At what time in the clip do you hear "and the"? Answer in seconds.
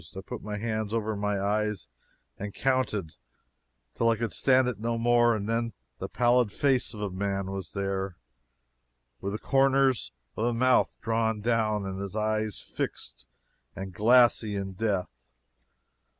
11.85-12.19